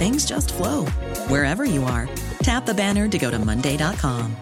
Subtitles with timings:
[0.00, 0.86] things just flow
[1.28, 2.08] wherever you are.
[2.42, 4.34] Tap the banner to go to Monday.com.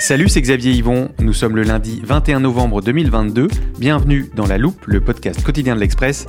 [0.00, 1.10] Salut, c'est Xavier Yvon.
[1.20, 3.48] Nous sommes le lundi 21 novembre 2022.
[3.78, 6.26] Bienvenue dans La Loupe, le podcast quotidien de l'Express.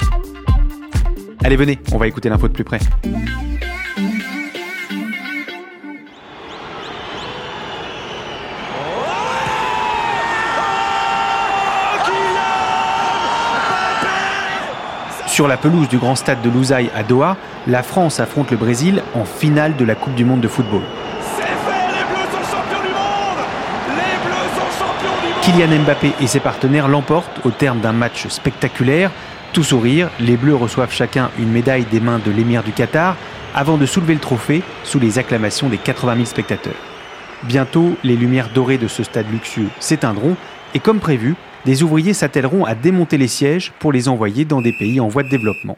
[1.43, 2.79] Allez, venez, on va écouter l'info de plus près.
[15.39, 19.01] Sur la pelouse du grand stade de Lousaï à Doha, la France affronte le Brésil
[19.15, 20.81] en finale de la Coupe du Monde de football.
[25.41, 29.11] Kylian Mbappé et ses partenaires l'emportent au terme d'un match spectaculaire.
[29.53, 33.15] Tout sourire, les Bleus reçoivent chacun une médaille des mains de l'émir du Qatar
[33.55, 36.73] avant de soulever le trophée sous les acclamations des 80 000 spectateurs.
[37.43, 40.35] Bientôt, les lumières dorées de ce stade luxueux s'éteindront
[40.73, 44.73] et comme prévu, des ouvriers s'attelleront à démonter les sièges pour les envoyer dans des
[44.73, 45.77] pays en voie de développement.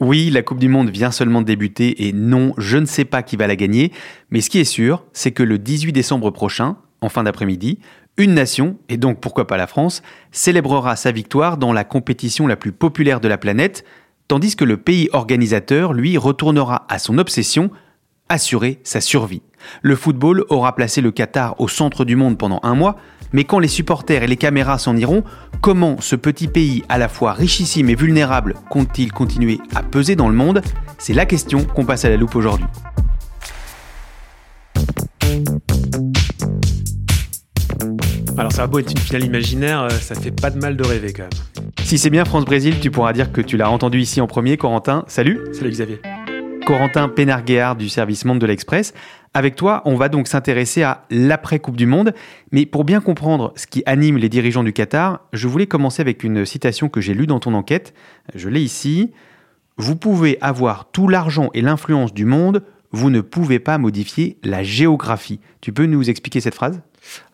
[0.00, 3.22] Oui, la Coupe du Monde vient seulement de débuter et non, je ne sais pas
[3.22, 3.92] qui va la gagner,
[4.30, 7.78] mais ce qui est sûr, c'est que le 18 décembre prochain, en fin d'après-midi,
[8.16, 12.56] une nation, et donc pourquoi pas la France, célébrera sa victoire dans la compétition la
[12.56, 13.84] plus populaire de la planète,
[14.26, 17.70] tandis que le pays organisateur, lui, retournera à son obsession,
[18.28, 19.42] assurer sa survie.
[19.82, 22.96] Le football aura placé le Qatar au centre du monde pendant un mois,
[23.32, 25.24] mais quand les supporters et les caméras s'en iront,
[25.60, 30.28] comment ce petit pays à la fois richissime et vulnérable compte-t-il continuer à peser dans
[30.28, 30.62] le monde?
[30.98, 32.66] C'est la question qu'on passe à la loupe aujourd'hui.
[38.38, 40.84] Alors ça va beau être une finale imaginaire, euh, ça fait pas de mal de
[40.84, 41.66] rêver quand même.
[41.84, 45.04] Si c'est bien France-Brésil, tu pourras dire que tu l'as entendu ici en premier, Corentin.
[45.06, 46.00] Salut Salut Xavier.
[46.64, 48.94] Corentin Pénarguéard du service Monde de l'Express.
[49.34, 52.14] Avec toi, on va donc s'intéresser à l'après-Coupe du Monde.
[52.52, 56.22] Mais pour bien comprendre ce qui anime les dirigeants du Qatar, je voulais commencer avec
[56.22, 57.94] une citation que j'ai lue dans ton enquête.
[58.34, 59.10] Je l'ai ici.
[59.76, 62.62] Vous pouvez avoir tout l'argent et l'influence du monde,
[62.92, 65.40] vous ne pouvez pas modifier la géographie.
[65.60, 66.80] Tu peux nous expliquer cette phrase?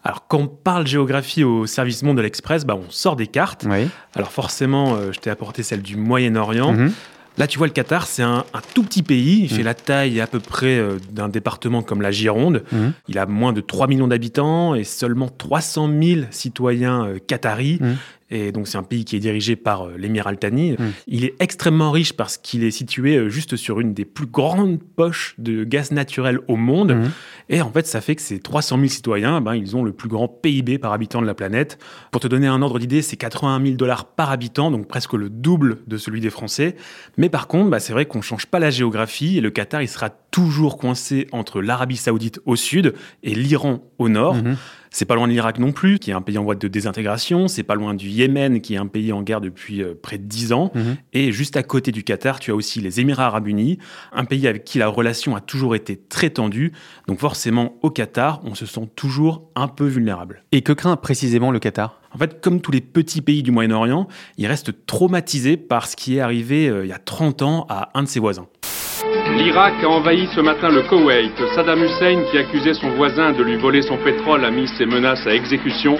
[0.05, 3.67] Alors, quand on parle géographie au service Monde de l'Express, bah, on sort des cartes.
[3.69, 3.89] Oui.
[4.15, 6.73] Alors, forcément, euh, je t'ai apporté celle du Moyen-Orient.
[6.73, 6.93] Mhm.
[7.39, 9.43] Là, tu vois, le Qatar, c'est un, un tout petit pays.
[9.43, 12.65] Il fait la taille à peu près euh, d'un département comme la Gironde.
[12.73, 12.93] Mhm.
[13.09, 17.79] Il a moins de 3 millions d'habitants et seulement 300 000 citoyens euh, qataris.
[17.81, 17.97] Mhm.
[18.31, 20.73] Et donc, c'est un pays qui est dirigé par euh, l'émir Al Thani.
[20.73, 20.93] Mhm.
[21.07, 24.83] Il est extrêmement riche parce qu'il est situé euh, juste sur une des plus grandes
[24.83, 26.93] poches de gaz naturel au monde.
[26.93, 27.11] Mhm.
[27.49, 30.09] Et en fait, ça fait que ces 300 000 citoyens, ben, ils ont le plus
[30.09, 31.79] grand PIB par habitant de la planète.
[32.11, 35.31] Pour te donner un ordre d'idée, c'est 81 000 dollars par habitant, donc presque le
[35.31, 36.77] double de celui des Français.
[37.17, 39.89] Mais par contre, bah, c'est vrai qu'on change pas la géographie et le Qatar, il
[39.89, 44.35] sera toujours coincé entre l'Arabie Saoudite au sud et l'Iran au nord.
[44.35, 44.57] Mhm.
[44.91, 47.49] C'est pas loin de l'Irak non plus, qui est un pays en voie de désintégration.
[47.49, 50.25] C'est pas loin du Yémen, qui est un pays en guerre depuis euh, près de
[50.25, 50.71] 10 ans.
[50.75, 50.97] Mhm.
[51.13, 53.79] Et juste à côté du Qatar, tu as aussi les Émirats arabes unis,
[54.13, 56.73] un pays avec qui la relation a toujours été très tendue.
[57.07, 60.43] Donc forcément, au Qatar, on se sent toujours un peu vulnérable.
[60.53, 62.01] Et que craint précisément le Qatar?
[62.13, 64.09] En fait, comme tous les petits pays du Moyen-Orient,
[64.39, 67.91] il reste traumatisé par ce qui est arrivé euh, il y a 30 ans à
[67.95, 68.47] un de ses voisins.
[69.37, 71.33] L'Irak a envahi ce matin le Koweït.
[71.55, 75.27] Saddam Hussein, qui accusait son voisin de lui voler son pétrole, a mis ses menaces
[75.27, 75.97] à exécution.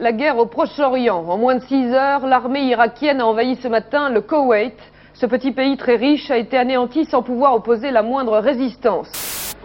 [0.00, 1.24] La guerre au Proche-Orient.
[1.28, 4.76] En moins de 6 heures, l'armée irakienne a envahi ce matin le Koweït.
[5.14, 9.56] Ce petit pays très riche a été anéanti sans pouvoir opposer la moindre résistance.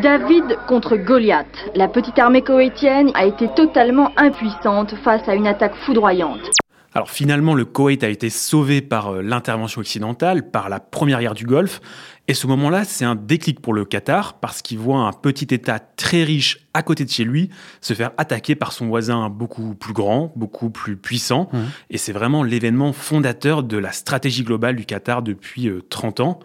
[0.00, 1.70] David contre Goliath.
[1.74, 6.50] La petite armée koweïtienne a été totalement impuissante face à une attaque foudroyante.
[6.92, 11.34] Alors finalement, le Koweït a été sauvé par euh, l'intervention occidentale, par la première guerre
[11.34, 11.80] du Golfe.
[12.28, 15.80] Et ce moment-là, c'est un déclic pour le Qatar parce qu'il voit un petit État
[15.80, 17.50] très riche à côté de chez lui
[17.80, 21.48] se faire attaquer par son voisin beaucoup plus grand, beaucoup plus puissant.
[21.52, 21.58] Mmh.
[21.90, 26.38] Et c'est vraiment l'événement fondateur de la stratégie globale du Qatar depuis 30 euh, ans.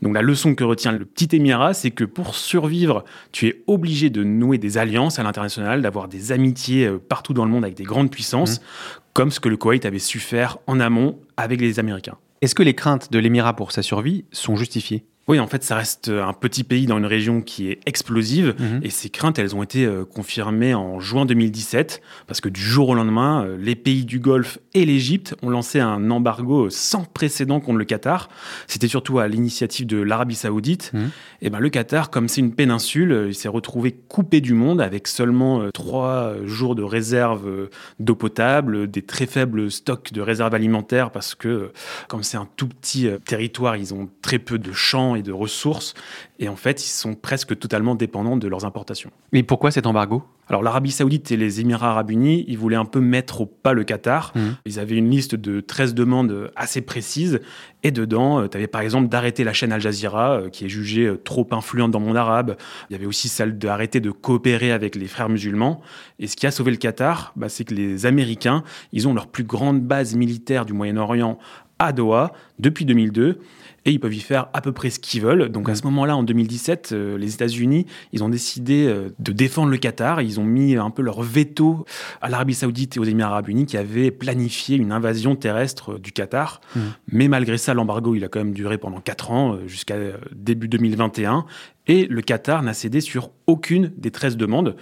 [0.00, 4.10] Donc la leçon que retient le petit Émirat, c'est que pour survivre, tu es obligé
[4.10, 7.76] de nouer des alliances à l'international, d'avoir des amitiés euh, partout dans le monde avec
[7.76, 8.64] des grandes puissances, mmh.
[9.12, 12.16] comme ce que le Koweït avait su faire en amont avec les Américains.
[12.42, 15.04] Est-ce que les craintes de l'Émirat pour sa survie sont justifiées?
[15.28, 18.80] Oui, en fait, ça reste un petit pays dans une région qui est explosive mhm.
[18.82, 22.88] et ces craintes, elles ont été euh, confirmées en juin 2017 parce que du jour
[22.88, 27.60] au lendemain, euh, les pays du Golfe et l'Égypte ont lancé un embargo sans précédent
[27.60, 28.30] contre le Qatar.
[28.66, 30.90] C'était surtout à l'initiative de l'Arabie Saoudite.
[30.92, 31.10] Mhm.
[31.40, 34.80] Et ben le Qatar, comme c'est une péninsule, euh, il s'est retrouvé coupé du monde
[34.80, 37.68] avec seulement trois jours de réserve
[38.00, 41.70] d'eau potable, des très faibles stocks de réserves alimentaires parce que
[42.08, 45.94] comme c'est un tout petit territoire, ils ont très peu de champs et de ressources.
[46.38, 49.10] Et en fait, ils sont presque totalement dépendants de leurs importations.
[49.32, 50.22] Mais pourquoi cet embargo?
[50.48, 53.72] Alors l'Arabie Saoudite et les Émirats Arabes Unis, ils voulaient un peu mettre au pas
[53.72, 54.32] le Qatar.
[54.34, 54.40] Mmh.
[54.66, 57.40] Ils avaient une liste de 13 demandes assez précises.
[57.84, 60.68] Et dedans, euh, tu avais par exemple d'arrêter la chaîne Al Jazeera, euh, qui est
[60.68, 62.56] jugée euh, trop influente dans le monde arabe.
[62.90, 65.80] Il y avait aussi celle d'arrêter de coopérer avec les frères musulmans.
[66.18, 68.62] Et ce qui a sauvé le Qatar, bah, c'est que les Américains,
[68.92, 71.38] ils ont leur plus grande base militaire du Moyen-Orient
[71.78, 73.40] à Doha depuis 2002
[73.84, 75.48] et ils peuvent y faire à peu près ce qu'ils veulent.
[75.48, 79.70] Donc à ce moment-là, en 2017, euh, les États-Unis, ils ont décidé euh, de défendre
[79.70, 80.22] le Qatar.
[80.22, 81.84] Ils ont mis un peu leur veto
[82.20, 85.98] à l'Arabie Saoudite et aux Émirats Arabes Unis qui avaient planifié une invasion terrestre euh,
[85.98, 86.60] du Qatar.
[86.76, 86.80] Mmh.
[87.10, 89.96] Mais malgré ça, l'embargo, il a quand même duré pendant 4 ans, jusqu'à
[90.32, 91.44] début 2021.
[91.88, 94.76] Et le Qatar n'a cédé sur aucune des 13 demandes.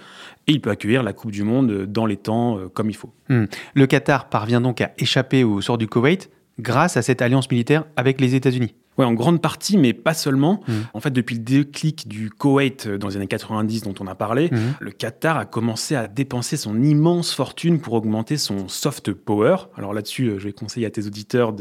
[0.47, 3.13] Et il peut accueillir la Coupe du Monde dans les temps comme il faut.
[3.29, 3.45] Mmh.
[3.73, 7.85] Le Qatar parvient donc à échapper au sort du Koweït grâce à cette alliance militaire
[7.95, 8.75] avec les États-Unis.
[9.01, 10.61] Oui, en grande partie, mais pas seulement.
[10.67, 10.73] Mmh.
[10.93, 14.13] En fait, depuis le déclic du Koweït euh, dans les années 90 dont on a
[14.13, 14.57] parlé, mmh.
[14.79, 19.55] le Qatar a commencé à dépenser son immense fortune pour augmenter son soft power.
[19.75, 21.51] Alors là-dessus, euh, je vais conseiller à tes auditeurs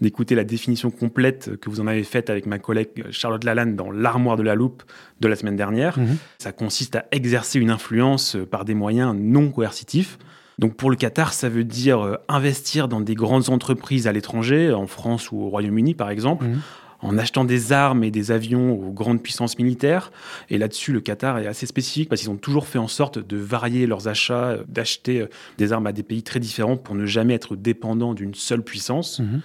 [0.00, 3.92] d'écouter la définition complète que vous en avez faite avec ma collègue Charlotte Lalanne dans
[3.92, 4.82] L'armoire de la loupe
[5.20, 5.96] de la semaine dernière.
[5.96, 6.16] Mmh.
[6.38, 10.18] Ça consiste à exercer une influence euh, par des moyens non coercitifs.
[10.60, 14.72] Donc pour le Qatar, ça veut dire euh, investir dans des grandes entreprises à l'étranger,
[14.72, 16.44] en France ou au Royaume-Uni par exemple.
[16.44, 16.60] Mhm.
[17.02, 20.12] en achetant des armes et des avions aux grandes puissances militaires.
[20.50, 23.38] Et là-dessus, le Qatar est assez spécifique parce qu'ils ont toujours fait en sorte de
[23.38, 27.06] varier leurs achats, euh, d'acheter euh, des armes à des pays très différents pour ne
[27.06, 29.20] jamais être dépendant d'une seule puissance.
[29.20, 29.40] Mhm.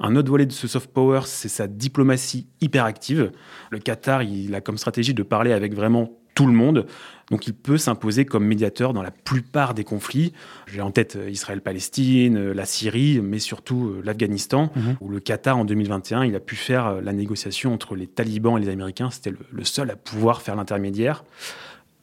[0.00, 3.30] Un autre volet de ce soft power, c'est sa diplomatie hyper active.
[3.70, 6.86] Le Qatar, il a comme stratégie de parler avec vraiment tout le monde.
[7.32, 10.32] Donc il peut s'imposer comme médiateur dans la plupart des conflits.
[10.68, 14.96] J'ai en tête euh, Israël-Palestine, euh, la Syrie, mais surtout euh, l'Afghanistan, mhm.
[15.00, 18.60] où le Qatar en 2021, il a pu faire la négociation entre les talibans et
[18.60, 19.10] les Américains.
[19.10, 21.24] C'était le, seul à pouvoir faire l'intermédiaire.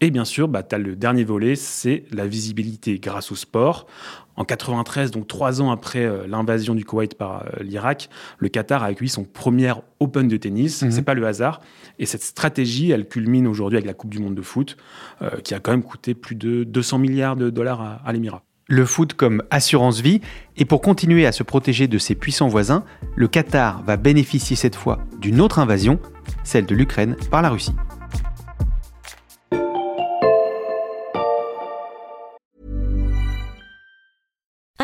[0.04, 3.88] Et bien sûr, bah, tu as le dernier volet, c'est la visibilité grâce au sport.
[4.36, 8.84] En 93, donc trois ans après euh, l'invasion du Koweït par euh, l'Irak, le Qatar
[8.84, 9.72] a accueilli son premier
[10.02, 10.80] Open de tennis.
[10.80, 10.92] Ce mhm.
[10.92, 11.62] C'est pas le hasard.
[12.00, 14.76] Et cette stratégie, elle culmine aujourd'hui avec la Coupe du Monde de foot,
[15.22, 18.44] euh, qui a quand même coûté plus de 200 milliards de dollars à, à l'Émirat.
[18.68, 20.20] Le foot comme assurance vie,
[20.58, 22.84] et pour continuer à se protéger de ses puissants voisins,
[23.16, 25.98] le Qatar va bénéficier cette fois d'une autre invasion,
[26.44, 27.74] celle de l'Ukraine par la Russie.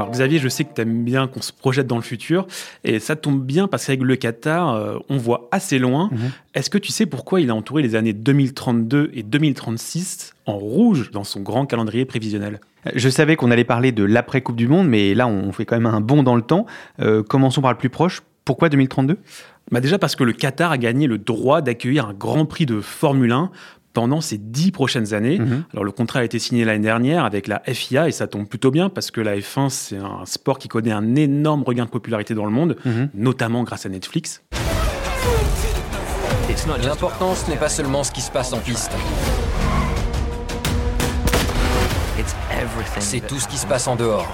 [0.00, 2.46] Alors Xavier, je sais que tu aimes bien qu'on se projette dans le futur,
[2.84, 6.08] et ça tombe bien parce qu'avec le Qatar, euh, on voit assez loin.
[6.10, 6.18] Mhm.
[6.54, 11.10] Est-ce que tu sais pourquoi il a entouré les années 2032 et 2036 en rouge
[11.10, 12.60] dans son grand calendrier prévisionnel?
[12.94, 15.92] Je savais qu'on allait parler de l'après-Coupe du Monde, mais là, on fait quand même
[15.92, 16.64] un bond dans le temps.
[17.00, 18.22] Euh, commençons par le plus proche.
[18.46, 19.18] Pourquoi 2032
[19.70, 22.80] bah Déjà parce que le Qatar a gagné le droit d'accueillir un Grand Prix de
[22.80, 23.50] Formule 1
[23.92, 25.38] pendant ces dix prochaines années.
[25.38, 25.64] Mhm.
[25.72, 28.70] Alors le contrat a été signé l'année dernière avec la FIA et ça tombe plutôt
[28.70, 32.34] bien parce que la F1 c'est un sport qui connaît un énorme regain de popularité
[32.34, 33.10] dans le monde, mhm.
[33.14, 34.42] notamment grâce à Netflix.
[36.82, 38.90] L'important ce n'est pas seulement ce qui se passe en piste.
[42.98, 44.28] C'est tout ce qui se passe en dehors.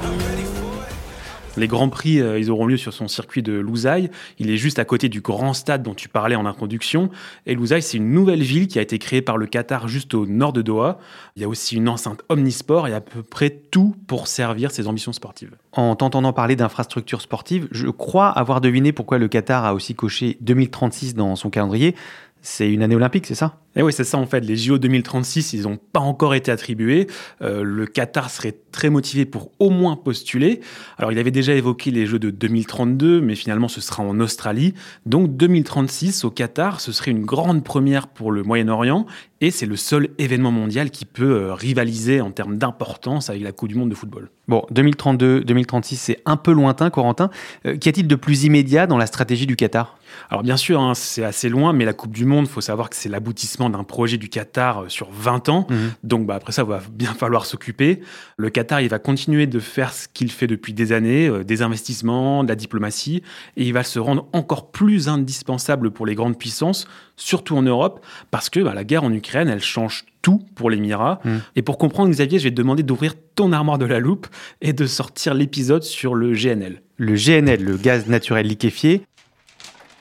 [1.56, 4.10] Les Grands Prix, euh, ils auront lieu sur son circuit de Louzaï.
[4.38, 7.10] Il est juste à côté du grand stade dont tu parlais en introduction.
[7.46, 10.26] Et Louzaï, c'est une nouvelle ville qui a été créée par le Qatar juste au
[10.26, 10.98] nord de Doha.
[11.36, 14.86] Il y a aussi une enceinte omnisport et à peu près tout pour servir ses
[14.86, 15.56] ambitions sportives.
[15.72, 20.36] En t'entendant parler d'infrastructures sportives, je crois avoir deviné pourquoi le Qatar a aussi coché
[20.40, 21.94] 2036 dans son calendrier.
[22.42, 23.58] C'est une année olympique, c'est ça?
[23.76, 24.40] Et oui, c'est ça en fait.
[24.40, 27.06] Les JO 2036, ils n'ont pas encore été attribués.
[27.42, 30.61] Euh, le Qatar serait très motivé pour au moins postuler.
[30.99, 34.75] Alors, il avait déjà évoqué les Jeux de 2032, mais finalement, ce sera en Australie.
[35.06, 39.06] Donc, 2036 au Qatar, ce serait une grande première pour le Moyen-Orient.
[39.42, 43.52] Et c'est le seul événement mondial qui peut euh, rivaliser en termes d'importance avec la
[43.52, 44.30] Coupe du Monde de football.
[44.49, 47.30] Bon, 2032, 2036, c'est un peu lointain, Corentin.
[47.66, 49.99] Euh, Qu'y a-t-il de plus immédiat dans la stratégie du Qatar?
[50.30, 52.88] Alors bien sûr, hein, c'est assez loin, mais la Coupe du Monde, il faut savoir
[52.88, 55.66] que c'est l'aboutissement d'un projet du Qatar euh, sur 20 ans.
[55.68, 55.76] Mhm.
[56.04, 58.00] Donc bah, après ça, il va bien falloir s'occuper.
[58.37, 61.62] Le Qatar, il va continuer de faire ce qu'il fait depuis des années, euh, des
[61.62, 63.23] investissements, de la diplomatie,
[63.56, 68.04] et il va se rendre encore plus indispensable pour les grandes puissances, surtout en Europe,
[68.30, 71.20] parce que bah, la guerre en Ukraine, elle change tout pour l'Émirat.
[71.25, 71.40] Mhm.
[71.56, 74.26] Et pour comprendre, Xavier, je vais te demander d'ouvrir ton armoire de la loupe
[74.61, 76.82] et de sortir l'épisode sur le GNL.
[76.96, 79.02] Le GNL, le gaz naturel liquéfié.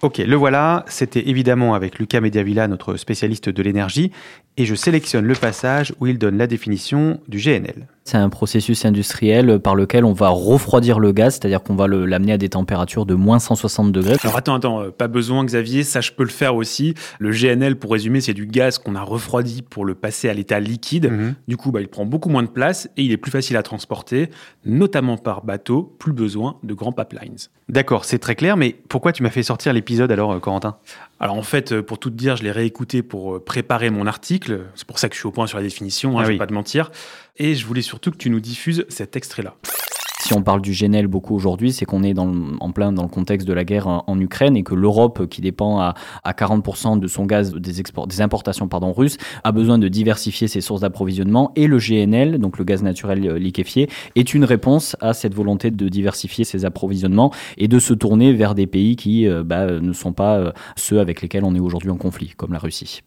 [0.05, 0.85] Ok, le voilà.
[0.87, 4.11] C'était évidemment avec Lucas Mediavilla, notre spécialiste de l'énergie,
[4.55, 7.87] et je sélectionne le passage où il donne la définition du GNL.
[8.03, 12.05] C'est un processus industriel par lequel on va refroidir le gaz, c'est-à-dire qu'on va le-
[12.05, 14.15] l'amener à des températures de moins 160 degrés.
[14.21, 16.93] Alors attends, attends, euh, pas besoin Xavier, ça je peux le faire aussi.
[17.17, 20.59] Le GNL, pour résumer, c'est du gaz qu'on a refroidi pour le passer à l'état
[20.59, 21.09] liquide.
[21.11, 21.33] Mhm.
[21.47, 23.63] Du coup, bah, il prend beaucoup moins de place et il est plus facile à
[23.63, 24.29] transporter,
[24.65, 27.37] notamment par bateau, plus besoin de grands pipelines.
[27.67, 30.77] D'accord, c'est très clair, mais pourquoi tu m'as fait sortir l'épisode alors, euh, Corentin?
[31.19, 34.05] Alors en fait, euh, pour tout te dire, je l'ai réécouté pour euh, préparer mon
[34.05, 34.65] article.
[34.75, 36.33] C'est pour ça que je suis au point sur la définition, hein, Ah je vais
[36.33, 36.37] oui.
[36.37, 36.91] pas te mentir.
[37.37, 39.55] Et je voulais surtout que tu nous diffuses cet extrait-là.
[40.25, 43.47] Si on parle du GNL beaucoup aujourd'hui, c'est qu'on est en plein dans le contexte
[43.47, 47.27] de la guerre en, Ukraine et que l'Europe, qui dépend à, à 40% de son
[47.27, 51.51] gaz des, export- des importations pardon, russes, a besoin de diversifier ses sources d'approvisionnement.
[51.55, 55.69] Et le GNL, donc le gaz naturel euh, liquéfié, est une réponse à cette volonté
[55.69, 59.93] de diversifier ses approvisionnements et de se tourner vers des pays qui euh, bah, ne
[59.93, 63.03] sont pas euh, ceux avec lesquels on est aujourd'hui en conflit, comme la Russie.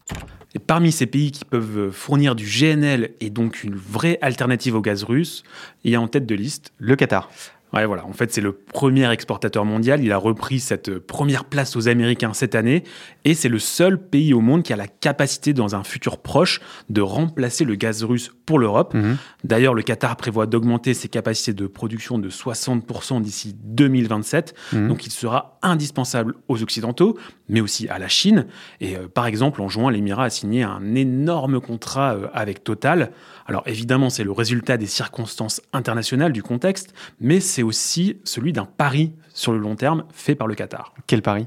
[0.54, 4.80] Et parmi ces pays qui peuvent fournir du GNL et donc une vraie alternative au
[4.80, 5.42] gaz russe,
[5.84, 7.30] il y a en tête de liste Le Qatar.
[7.74, 8.06] Ouais, voilà.
[8.06, 10.02] En fait, c'est le premier exportateur mondial.
[10.02, 12.82] Il a repris cette première place aux Américains cette année.
[13.26, 16.60] Et c'est le seul pays au monde qui a la capacité, dans un futur proche,
[16.88, 18.94] de remplacer le gaz russe pour l'Europe.
[18.94, 19.18] Mhm.
[19.44, 24.54] D'ailleurs, le Qatar prévoit d'augmenter ses capacités de production de 60% d'ici 2027.
[24.72, 24.88] Mhm.
[24.88, 27.18] Donc, il sera indispensable aux Occidentaux,
[27.50, 28.46] mais aussi à la Chine.
[28.80, 33.10] Et euh, par exemple, en juin, l'Émirat a signé un énorme contrat euh, avec Total.
[33.46, 38.64] Alors évidemment, c'est le résultat des circonstances internationales, du contexte, mais c'est aussi celui d'un
[38.66, 40.92] pari sur le long terme fait par le Qatar.
[41.06, 41.46] Quel pari?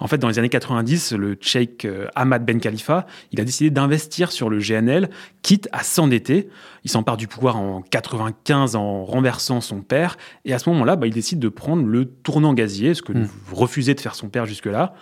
[0.00, 3.70] En fait, dans les années 90, le cheikh euh, Ahmad Ben Khalifa, il a décidé
[3.70, 5.10] d'investir sur le GNL,
[5.42, 6.48] quitte à s'endetter.
[6.84, 10.16] Il s'empare du pouvoir en 95 en renversant son père,
[10.46, 13.28] et à ce moment-là, bah, il décide de prendre le tournant gazier, ce que Mm.
[13.52, 14.94] refusait de faire son père jusque-là.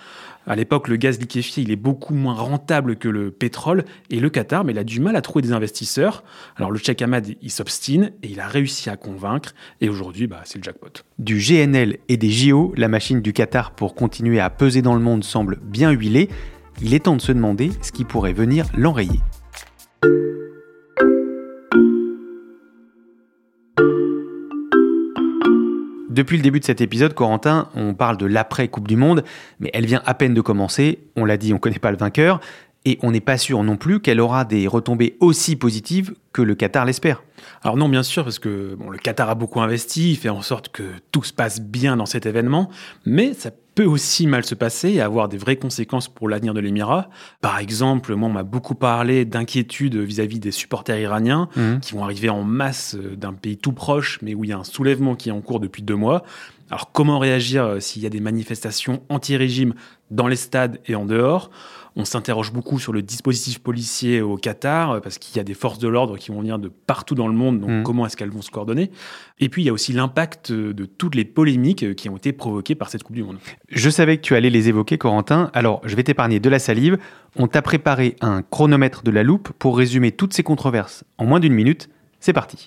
[0.48, 4.30] À l'époque, le gaz liquéfié, il est beaucoup moins rentable que le pétrole, et le
[4.30, 6.24] Qatar, mais il a du mal à trouver des investisseurs.
[6.56, 10.40] Alors le cheikh Ahmad, il s'obstine, et il a réussi à convaincre, et aujourd'hui, bah,
[10.44, 11.04] c'est le jackpot.
[11.18, 15.00] Du GNL et des JO, la machine du Qatar pour continuer à peser dans le
[15.00, 16.30] monde semble bien huilée.
[16.80, 19.20] Il est temps de se demander ce qui pourrait venir l'enrayer.
[26.18, 29.22] Depuis le début de cet épisode, Corentin, on parle de l'après-Coupe du Monde,
[29.60, 30.98] mais elle vient à peine de commencer.
[31.14, 32.40] On l'a dit, on ne connaît pas le vainqueur.
[32.84, 36.54] Et on n'est pas sûr non plus qu'elle aura des retombées aussi positives que le
[36.54, 37.22] Qatar l'espère.
[37.62, 40.42] Alors non, bien sûr, parce que bon, le Qatar a beaucoup investi, il fait en
[40.42, 42.70] sorte que tout se passe bien dans cet événement,
[43.04, 46.60] mais ça peut aussi mal se passer et avoir des vraies conséquences pour l'avenir de
[46.60, 47.10] l'Émirat.
[47.40, 51.80] Par exemple, moi, on m'a beaucoup parlé d'inquiétude vis-à-vis des supporters iraniens Mhm.
[51.80, 54.58] qui vont arriver en masse euh, d'un pays tout proche, mais où il y a
[54.58, 56.22] un soulèvement qui est en cours depuis deux mois.
[56.70, 59.74] Alors comment réagir euh, s'il y a des manifestations anti-régime
[60.10, 61.50] dans les stades et en dehors?
[62.00, 65.52] On s'interroge beaucoup sur le dispositif policier au Qatar, euh, parce qu'il y a des
[65.54, 67.82] forces de l'ordre qui vont venir de partout dans le monde, donc Mhm.
[67.82, 68.92] comment est-ce qu'elles vont se coordonner?
[69.40, 72.16] Et puis il y a aussi l'impact euh, de toutes les polémiques euh, qui ont
[72.16, 73.38] été provoquées par cette Coupe du Monde.
[73.68, 76.98] Je savais que tu allais les évoquer, Corentin, alors je vais t'épargner de la salive.
[77.36, 81.40] On t'a préparé un chronomètre de la loupe pour résumer toutes ces controverses en moins
[81.40, 81.88] d'une minute.
[82.20, 82.66] C'est parti.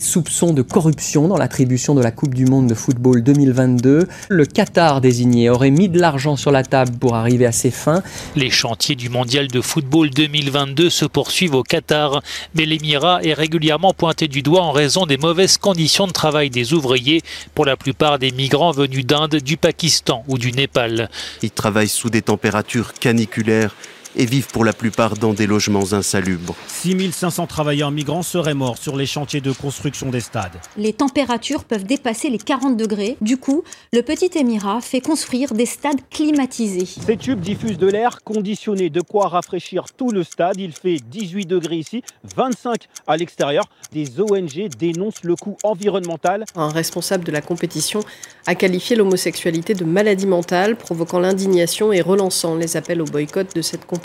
[0.00, 4.06] Soupçons de corruption dans l'attribution de la Coupe du Monde de football 2022.
[4.28, 8.04] Le Qatar désigné aurait mis de l'argent sur la table pour arriver à ses fins.
[8.36, 12.22] Les chantiers du mondial de football 2022 se poursuivent au Qatar,
[12.54, 16.74] mais l'Émirat est régulièrement pointé du doigt en raison des mauvaises conditions de travail des
[16.74, 17.22] ouvriers,
[17.56, 21.10] pour la plupart des migrants venus d'Inde, du Pakistan ou du Népal.
[21.42, 23.74] Ils travaillent sous des températures caniculaires
[24.16, 26.54] et vivent pour la plupart dans des logements insalubres.
[26.66, 30.58] 6500 travailleurs migrants seraient morts sur les chantiers de construction des stades.
[30.76, 33.16] Les températures peuvent dépasser les 40 degrés.
[33.20, 33.62] Du coup,
[33.92, 36.86] le petit Émirat fait construire des stades climatisés.
[36.86, 40.56] Ces tubes diffusent de l'air conditionné, de quoi rafraîchir tout le stade.
[40.58, 42.02] Il fait 18 degrés ici,
[42.36, 43.64] 25 à l'extérieur.
[43.92, 46.44] Des ONG dénoncent le coût environnemental.
[46.54, 48.00] Un responsable de la compétition
[48.46, 53.62] a qualifié l'homosexualité de maladie mentale, provoquant l'indignation et relançant les appels au boycott de
[53.62, 53.97] cette compétition.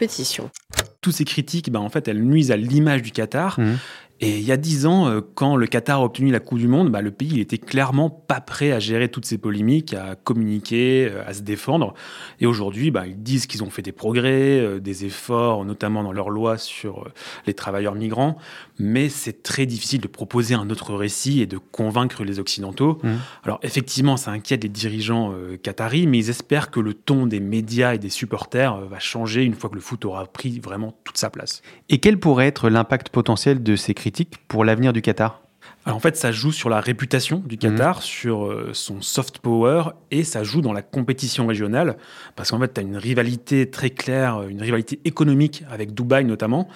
[1.01, 3.59] Toutes ces critiques, ben, en fait, elles nuisent à l'image du Qatar.
[3.59, 3.75] Mmh.
[4.23, 6.69] Et il y a dix ans, euh, quand le Qatar a obtenu la Coupe du
[6.69, 10.15] Monde, bah, le pays il était clairement pas prêt à gérer toutes ces polémiques, à
[10.15, 11.93] communiquer, euh, à se défendre.
[12.39, 16.13] Et aujourd'hui, bah, ils disent qu'ils ont fait des progrès, euh, des efforts, notamment dans
[16.13, 17.05] leur loi sur
[17.45, 18.37] les travailleurs migrants.
[18.79, 22.99] Mais c'est très difficile de proposer un autre récit et de convaincre les Occidentaux.
[23.03, 23.09] Mmh.
[23.43, 27.93] Alors effectivement, ça inquiète les dirigeants qataris, mais ils espèrent que le ton des médias
[27.93, 31.29] et des supporters va changer une fois que le foot aura pris vraiment toute sa
[31.29, 31.61] place.
[31.89, 34.12] Et quel pourrait être l'impact potentiel de ces critiques
[34.47, 35.39] pour l'avenir du Qatar
[35.85, 38.01] alors en fait, ça joue sur la réputation du Qatar, Mhm.
[38.01, 41.97] sur euh, son soft power, et ça joue dans la compétition régionale,
[42.37, 46.69] parce qu'en fait, tu as une rivalité très claire, une rivalité économique avec Dubaï notamment,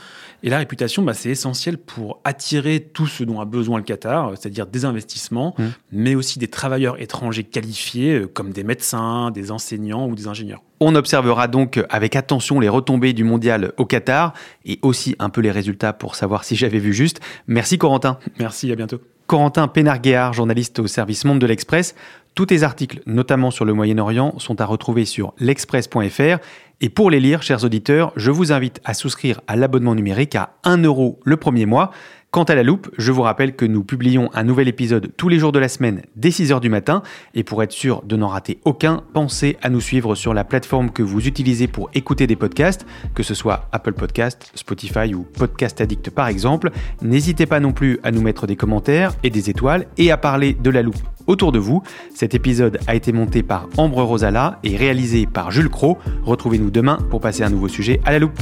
[0.44, 4.32] et la réputation, bah, c'est essentiel pour attirer tout ce dont a besoin le Qatar,
[4.32, 5.72] c'est-à-dire des investissements, Mhm.
[5.94, 10.62] mais aussi des travailleurs étrangers qualifiés, euh, comme des médecins, des enseignants ou des ingénieurs.
[10.80, 14.34] On observera donc avec attention les retombées du mondial au Qatar
[14.66, 17.20] et aussi un peu les résultats pour savoir si j'avais vu juste.
[17.48, 18.20] Merci Corentin.
[18.40, 19.00] Merci, à bientôt.
[19.26, 21.96] Corentin Pénarguéard, journaliste au service Monde de l'Express.
[22.34, 26.38] Tous tes articles, notamment sur le Moyen-Orient, sont à retrouver sur l'express.fr.
[26.80, 30.54] Et pour les lire, chers auditeurs, je vous invite à souscrire à l'abonnement numérique à
[30.64, 31.92] 1 euro le premier mois.
[32.30, 35.40] Quant à la loupe, je vous rappelle que nous publions un nouvel épisode tous les
[35.40, 37.02] jours de la semaine dès 6h du matin.
[37.34, 40.92] Et pour être sûr de n'en rater aucun, pensez à nous suivre sur la plateforme
[40.92, 45.80] que vous utilisez pour écouter des podcasts, que ce soit Apple Podcast, Spotify ou Podcast
[45.80, 46.72] Addict par exemple.
[47.02, 50.54] N'hésitez pas non plus à nous mettre des commentaires et des étoiles et à parler
[50.54, 51.82] de la loupe autour de vous.
[52.14, 55.98] Cet épisode a été monté par Ambre Rosala et réalisé par Jules Cro.
[56.24, 58.42] Retrouvez-nous demain pour passer un nouveau sujet à la loupe.